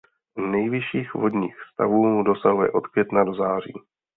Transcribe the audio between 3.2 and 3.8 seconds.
do září.